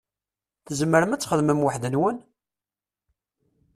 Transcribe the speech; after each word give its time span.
Tzemrem 0.65 1.11
ad 1.13 1.21
txedmem 1.21 1.63
weḥd-nwen? 1.63 2.17